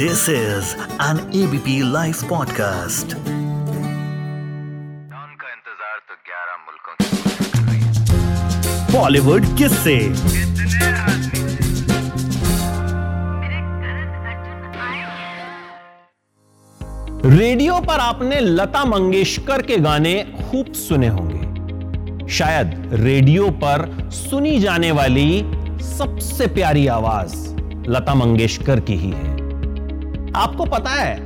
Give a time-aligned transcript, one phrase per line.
[0.00, 3.14] This is an ABP Life podcast.
[5.20, 7.88] उनका इंतज़ार तो 11 मुल्कों की पुलिस कर रही है
[8.92, 9.96] बॉलीवुड किससे
[17.36, 22.68] रेडियो पर आपने लता मंगेशकर के गाने खूब सुने होंगे। शायद
[23.02, 25.28] रेडियो पर सुनी जाने वाली
[25.88, 27.36] सबसे प्यारी आवाज़
[27.90, 29.37] लता मंगेशकर की ही है।
[30.38, 31.16] आपको पता है,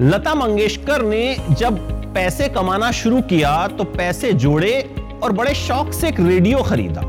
[0.00, 1.78] लता मंगेशकर ने जब
[2.14, 4.72] पैसे कमाना शुरू किया तो पैसे जोड़े
[5.22, 7.00] और बड़े शौक से एक रेडियो खरीदा।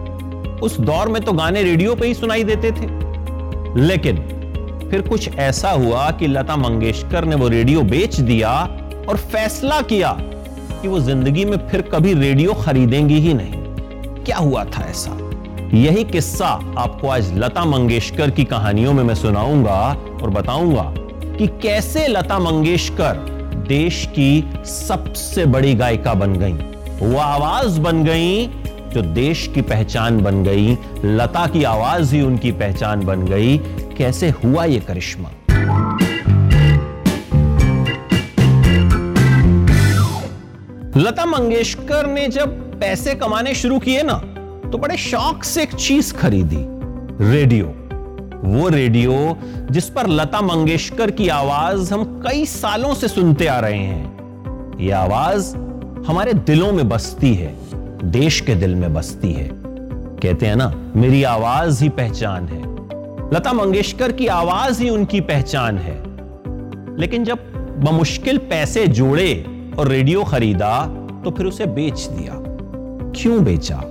[0.64, 2.88] उस दौर में तो गाने रेडियो पे ही सुनाई देते थे।
[3.78, 4.18] लेकिन
[4.92, 8.52] फिर कुछ ऐसा हुआ कि लता मंगेशकर ने वो रेडियो बेच दिया
[9.10, 10.12] और फैसला किया
[10.82, 13.64] कि वो ज़िंदगी में फिर कभी रेडियो खरीदेंगी ही नहीं।
[14.24, 15.18] क्या हुआ था ऐसा?
[15.74, 19.82] यही किस्सा आपको आज लता मंगेशकर की कहानियों में मैं सुनाऊँगा
[20.24, 20.94] और बताऊँगा।
[21.38, 23.18] कि कैसे लता मंगेशकर
[23.68, 26.54] देश की सबसे बड़ी गायिका बन गई।
[27.00, 28.46] वो आवाज़ बन गई
[28.94, 33.58] जो देश की पहचान बन गई, लता की आवाज़ ही उनकी पहचान बन गई।
[33.98, 35.30] कैसे हुआ ये करिश्मा?
[40.98, 44.18] लता मंगेशकर ने जब पैसे कमाने शुरू किए ना
[44.72, 46.66] तो बड़े शौक से एक चीज़ खरीदी,
[47.32, 47.74] रेडियो।
[48.44, 49.38] वो रेडियो
[49.72, 54.16] जिस पर लता मंगेशकर की आवाज़ हम कई सालों से सुनते आ रहे हैं।
[54.80, 55.56] ये आवाज़
[56.08, 57.56] हमारे दिलों में बसती है,
[58.04, 59.50] देश के दिल में बसती है।
[60.24, 62.76] कहते हैं ना, मेरी आवाज़ ही पहचान है।
[63.34, 66.04] लता मंगेशकर की आवाज़ ही उनकी पहचान है।
[67.00, 67.38] लेकिन जब
[67.78, 69.46] बमुश्किल पैसे जोड़े
[69.80, 70.86] और रेडियो खरीदा
[71.26, 72.34] तो फिर उसे बेच दिया।
[73.22, 73.82] क्यों बेचा?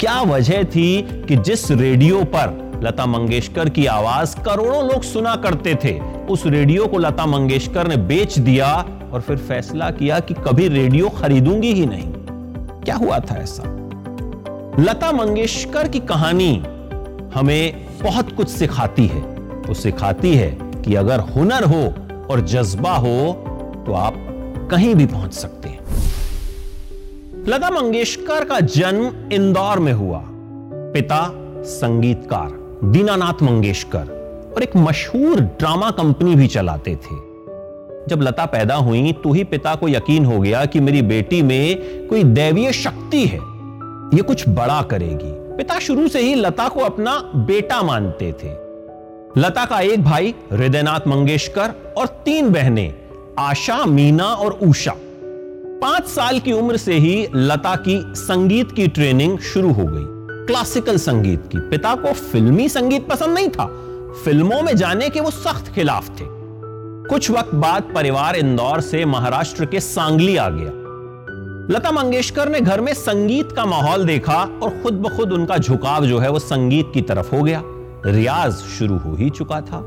[0.00, 5.74] क्या वजह थी कि जिस रेडियो पर लता मंगेशकर की आवाज़ करोड़ों लोग सुना करते
[5.74, 8.72] थे। उस रेडियो को लता मंगेशकर ने बेच दिया
[9.12, 12.12] और फिर फैसला किया कि कभी रेडियो खरीदूँगी ही नहीं।
[12.82, 13.62] क्या हुआ था ऐसा?
[14.78, 16.62] लता मंगेशकर की कहानी
[17.34, 19.20] हमें बहुत कुछ सिखाती है।
[19.66, 20.50] वो सिखाती है
[20.84, 21.82] कि अगर हुनर हो
[22.30, 23.32] और जज्बा हो
[23.86, 24.14] तो आप
[24.70, 25.80] कहीं भी पहुँच सकते हैं।
[27.48, 30.22] लता मंगेशकर का जन्म इंदौर में हुआ।
[30.94, 31.22] पिता
[31.64, 37.14] संगीतकार। दीनानाथ मंगेशकर और एक मशहूर ड्रामा कंपनी भी चलाते थे।
[38.08, 41.78] जब लता पैदा हुई तो ही पिता को यकीन हो गया कि मेरी बेटी में
[42.06, 43.38] कोई दैवीय शक्ति है।
[44.14, 48.48] ये कुछ बड़ा करेगी। पिता शुरू से ही लता को अपना बेटा मानते थे।
[49.40, 52.94] लता का एक भाई, हृदयनाथ मंगेशकर और तीन बहनें,
[53.38, 54.94] आशा, मीना और उषा।
[55.82, 60.11] पाँच साल की उम्र से ही लता की संगीत की ट्रेनिंग शुरू हो गई।
[60.52, 63.66] क्लासिकल संगीत की। पिता को फिल्मी संगीत पसंद नहीं था।
[64.24, 66.24] फ़िल्मों में जाने के वो सख्त खिलाफ थे।
[67.08, 70.70] कुछ वक्त बाद परिवार इंदौर से महाराष्ट्र के सांगली आ गया।
[71.74, 76.06] लता मंगेशकर ने घर में संगीत का माहौल देखा और खुद ब खुद उनका झुकाव
[76.06, 77.62] जो है वो संगीत की तरफ़ हो गया।
[78.06, 79.80] रियाज शुरू हो ही चुका था।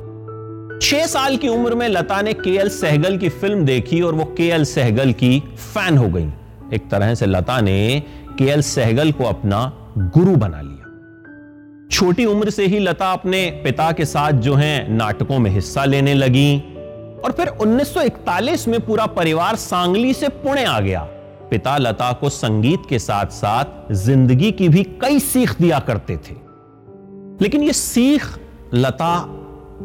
[0.82, 4.26] छह साल की उम्र में लता ने के एल सहगल की फ़िल्म देखी और वो
[4.38, 5.40] के एल सहगल की
[5.74, 6.30] फ़ैन हो गई।
[6.74, 8.04] एक तरह से लता ने
[8.38, 13.92] के एल सहगल को अपना गुरु बना लिया। छोटी उम्र से ही लता अपने पिता
[13.92, 16.58] के साथ जो है, नाटकों में हिस्सा लेने लगी
[17.26, 21.04] और फिर 1941 में पूरा परिवार सांगली से पुणे आ गया।
[21.52, 26.36] पिता लता को संगीत के साथ साथ ज़िंदगी की भी कई सीख दिया करते थे।
[27.42, 28.26] लेकिन ये सीख
[28.74, 29.14] लता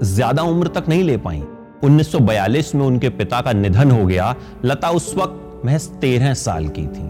[0.03, 1.43] ज़्यादा उम्र तक नहीं ले पाई।
[1.85, 4.35] 1942 में उनके पिता का निधन हो गया।
[4.65, 7.09] लता उस वक्त महज तेरह साल की थी।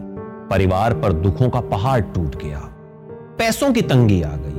[0.51, 2.61] परिवार पर दुखों का पहाड़ टूट गया।
[3.41, 4.57] पैसों की तंगी आ गई।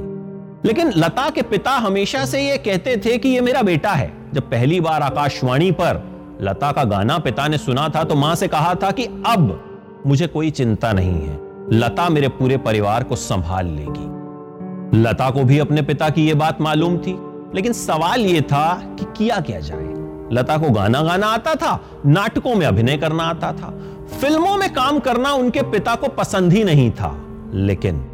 [0.68, 4.42] लेकिन लता के पिता हमेशा से ये कहते थे कि ये मेरा बेटा है। जब
[4.42, 6.04] पहली बार आकाशवाणी पर
[6.42, 9.64] लता का गाना पिता ने सुना था तो माँ से कहा था कि अब
[10.08, 11.40] मुझे कोई चिंता नहीं है।
[11.72, 16.62] लता मेरे पूरे परिवार को संभाल लेगी। लता को भी अपने पिता की यह बात
[16.62, 17.18] मालूम थी।
[17.56, 19.88] लेकिन सवाल यह था कि किया क्या जाए।
[20.34, 23.80] लता को गाना गाना आता था, नाटकों में अभिनय करना आता था।
[24.22, 28.08] फ़िल्मों में काम करना उनके पिता को पसंद ही नहीं था। लेकिन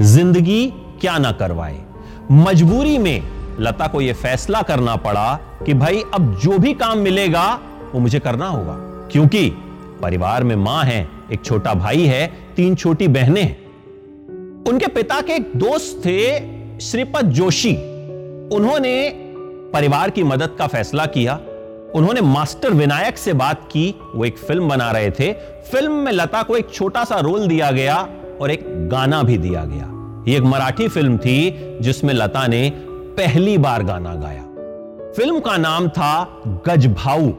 [0.00, 1.82] ज़िंदगी क्या ना करवाए।
[2.32, 3.22] मजबूरी में
[3.60, 7.60] लता को यह फैसला करना पड़ा कि भाई, अब जो भी काम मिलेगा,
[7.94, 8.74] वो मुझे करना होगा।
[9.12, 9.50] क्योंकि
[10.02, 13.66] परिवार में माँ है, एक छोटा भाई है, तीन छोटी बहनें हैं।
[14.64, 16.40] उनके पिता के एक दोस्त थे
[16.80, 17.74] श्रीपद जोशी।
[18.56, 19.10] उन्होंने
[19.74, 21.34] परिवार की मदद का फैसला किया।
[21.94, 25.32] उन्होंने मास्टर विनायक से बात की। वो एक फ़िल्म बना रहे थे।
[25.72, 28.08] फ़िल्म में लता को एक छोटा सा रोल दिया गया।
[28.40, 29.92] और एक गाना भी दिया गया।
[30.28, 32.72] ये एक मराठी फ़िल्म थी, जिसमें लता ने
[33.16, 34.42] पहली बार गाना गाया।
[35.12, 37.32] फ़िल्म का नाम था गजभाऊ।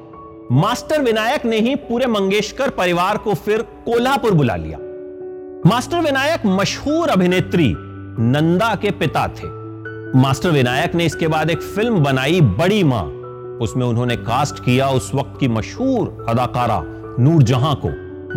[0.51, 4.77] मास्टर विनायक ने ही पूरे मंगेशकर परिवार को फिर कोल्हापुर बुला लिया।
[5.69, 7.73] मास्टर विनायक मशहूर अभिनेत्री
[8.19, 9.47] नंदा के पिता थे।
[10.19, 13.03] मास्टर विनायक ने इसके बाद एक फ़िल्म बनाई बड़ी माँ।
[13.61, 16.83] उसमें उन्होंने कास्ट किया उस वक्त की मशहूर अदाकारा
[17.19, 17.89] नूरजहां को।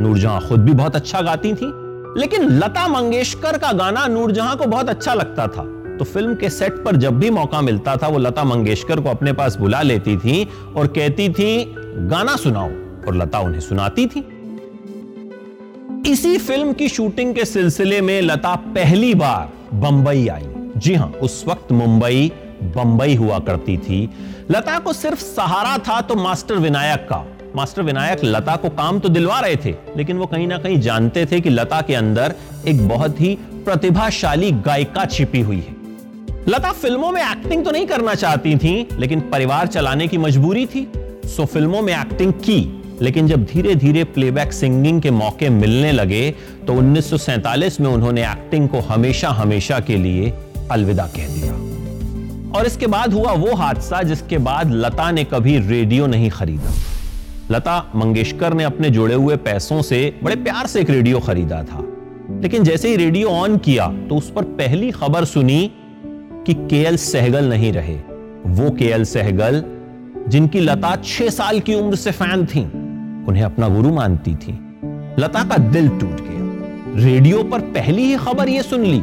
[0.03, 4.89] नूरजहां खुद भी बहुत अच्छा गाती थी। लेकिन लता मंगेशकर का गाना नूरजहां को बहुत
[4.89, 8.45] अच्छा लगता था। तो फ़िल्म के सेट पर जब भी मौका मिलता था, वो लता
[8.45, 12.71] मंगेशकर को अपने पास बुला लेती थी और कहती थी, गाना सुनाओ।
[13.09, 14.21] और लता उन्हें सुनाती थी।
[16.13, 20.47] इसी फ़िल्म की शूटिंग के सिलसिले में लता पहली बार बंबई आई।
[20.77, 24.11] जी हाँ, उस वक्त मुंबई, बंबई हुआ करती थी।
[24.51, 29.09] लता को सिर्फ़ सहारा था तो मास्टर विनायक का। मास्टर विनायक लता को काम तो
[29.09, 32.35] दिलवा रहे थे, लेकिन वो कहीं ना कहीं जानते थे कि लता के अंदर
[32.69, 35.79] एक बहुत ही प्रतिभाशाली गायिका छिपी हुई है।
[36.49, 40.87] लता फ़िल्मों में एक्टिंग तो नहीं करना चाहती थी, लेकिन परिवार चलाने की मजबूरी थी।
[41.27, 46.31] सो फ़िल्मों में एक्टिंग की, लेकिन जब धीरे धीरे प्लेबैक सिंगिंग के मौके मिलने लगे
[46.67, 50.33] तो 1947 में उन्होंने एक्टिंग को हमेशा हमेशा के लिए
[50.71, 51.53] अलविदा कह दिया।
[52.51, 56.73] और इसके बाद हुआ वो हादसा जिसके बाद लता ने कभी रेडियो नहीं खरीदा।
[57.51, 61.85] लता मंगेशकर ने अपने जुड़े हुए पैसों से बड़े प्यार से एक रेडियो खरीदा था।
[62.41, 65.73] लेकिन जैसे ही रेडियो ऑन किया तो उस पर पहली खबर सुनी
[66.47, 67.97] कि केएल सहगल नहीं रहे।
[68.47, 69.65] वो केएल सहगल,
[70.29, 72.65] जिनकी लता छह साल की उम्र से फ़ैन थी,
[73.29, 74.53] उन्हें अपना गुरु मानती थी।
[75.19, 79.03] लता का दिल टूट गया। रेडियो पर पहली ही खबर यह सुन ली।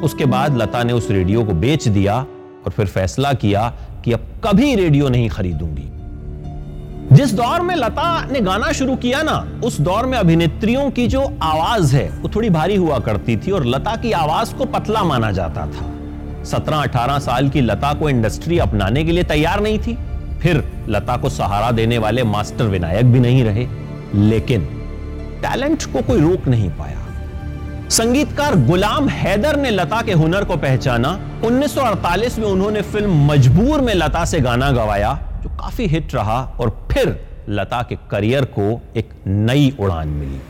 [0.00, 2.20] उसके बाद लता ने उस रेडियो को बेच दिया
[2.64, 3.72] और फिर फैसला किया
[4.04, 5.90] कि अब कभी रेडियो नहीं खरीदूँगी।
[7.14, 11.20] जिस दौर में लता ने गाना शुरू किया ना, उस दौर में अभिनेत्रियों की जो
[11.42, 15.32] आवाज़ है, वो थोड़ी भारी हुआ करती थी और लता की आवाज़ को पतला माना
[15.32, 15.90] जाता था।
[16.44, 19.98] सत्रह अठारह साल की लता को इंडस्ट्री अपनाने के लिए तैयार नहीं थी।
[20.42, 23.66] फिर लता को सहारा देने वाले मास्टर विनायक भी नहीं रहे।
[24.14, 24.60] लेकिन
[25.42, 27.06] टैलेंट को कोई रोक नहीं पाया।
[27.88, 33.94] संगीतकार गुलाम हैदर ने लता के हुनर को पहचाना। 1948 में उन्होंने फ़िल्म मजबूर में
[33.94, 37.08] लता से गाना गवाया। जो काफ़ी हिट रहा और फिर
[37.48, 40.40] लता के करियर को एक नई उड़ान मिली।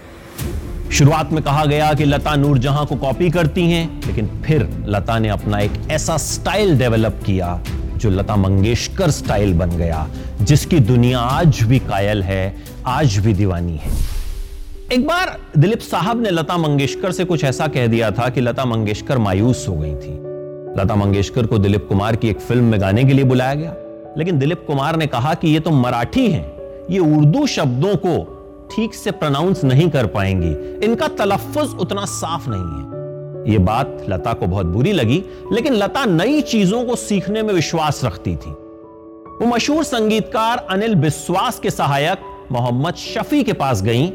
[0.92, 5.28] शुरुआत में कहा गया कि लता नूरजहां को कॉपी करती हैं, लेकिन फिर लता ने
[5.28, 7.60] अपना एक ऐसा स्टाइल डेवलप किया
[7.96, 10.06] जो लता मंगेशकर स्टाइल बन गया,
[10.42, 12.56] जिसकी दुनिया आज भी कायल है,
[12.86, 13.92] आज भी दीवानी है।
[14.92, 18.64] एक बार दिलीप साहब ने लता मंगेशकर से कुछ ऐसा कह दिया था कि लता
[18.64, 20.18] मंगेशकर मायूस हो गई थी।
[20.80, 23.74] लता मंगेशकर को दिलीप कुमार की एक फ़िल्म में गाने के लिए बुलाया गया।
[24.18, 26.52] लेकिन दिलीप कुमार ने कहा कि ये तो मराठी हैं।
[26.90, 28.30] ये उर्दू शब्दों को
[28.76, 32.94] ठीक से प्रोनाउंस नहीं कर पाएँगी। इनका तलफ़ुज उतना साफ़ नहीं है।
[33.52, 38.04] यह बात लता को बहुत बुरी लगी, लेकिन लता नई चीज़ों को सीखने में विश्वास
[38.04, 38.50] रखती थी।
[39.40, 42.18] वो मशहूर संगीतकार अनिल बिस्वास के सहायक
[42.52, 44.10] मोहम्मद शफी के पास गईं।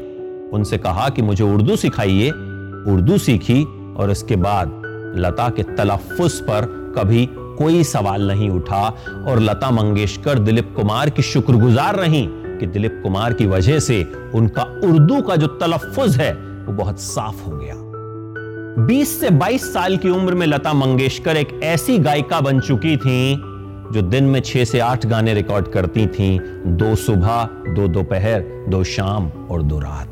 [0.50, 2.30] उनसे कहा कि मुझे उर्दू सिखाइए।
[2.92, 3.64] उर्दू सीखी
[3.94, 4.82] और इसके बाद
[5.16, 6.64] लता के तलफ़ुज पर
[6.98, 7.28] कभी
[7.62, 8.96] कोई सवाल नहीं उठा
[9.28, 12.28] और लता मंगेशकर, दिलीप कुमार की शुक्रगुजार रहीं
[12.58, 14.02] कि दिलीप कुमार की वजह से
[14.34, 17.74] उनका उर्दू का जो तलफ़ुज है, वो बहुत साफ़ हो गया।
[18.86, 23.36] 20 से 22 साल की उम्र में लता मंगेशकर एक ऐसी गायिका बन चुकी थी,
[23.92, 26.38] जो दिन में छह से आठ गाने रिकॉर्ड करती थीं,
[26.76, 30.08] दो सुबह, दो दोपहर, दो शाम और दो रात।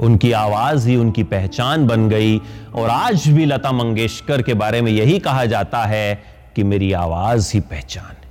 [0.00, 2.40] उनकी आवाज़ ही उनकी पहचान बन गई
[2.74, 7.50] और आज भी लता मंगेशकर के बारे में यही कहा जाता है कि मेरी आवाज़
[7.54, 8.26] ही पहचान है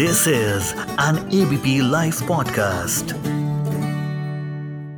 [0.00, 0.70] This is
[1.06, 3.19] an ABP Life podcast.